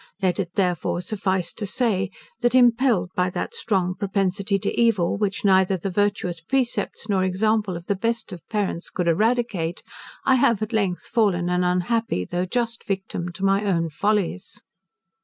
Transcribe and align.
Let 0.19 0.39
it 0.39 0.55
therefore 0.55 1.01
suffice 1.01 1.53
to 1.53 1.67
say, 1.67 2.09
that 2.39 2.55
impelled 2.55 3.11
by 3.13 3.29
that 3.29 3.53
strong 3.53 3.93
propensity 3.93 4.57
to 4.57 4.73
evil, 4.73 5.15
which 5.15 5.45
neither 5.45 5.77
the 5.77 5.91
virtuous 5.91 6.41
precepts 6.41 7.07
nor 7.07 7.23
example 7.23 7.77
of 7.77 7.85
the 7.85 7.95
best 7.95 8.33
of 8.33 8.41
parents 8.49 8.89
could 8.89 9.07
eradicate, 9.07 9.83
I 10.25 10.37
have 10.41 10.63
at 10.63 10.73
length 10.73 11.03
fallen 11.03 11.49
an 11.49 11.63
unhappy, 11.63 12.25
though 12.25 12.45
just, 12.47 12.83
victim 12.85 13.31
to 13.33 13.45
my 13.45 13.63
own 13.63 13.91
follies. 13.91 14.63